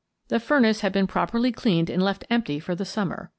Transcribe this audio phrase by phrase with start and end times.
[0.29, 3.29] The furnace had been properly cleaned and left empty for the summer.